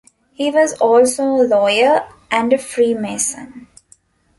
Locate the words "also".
0.81-1.21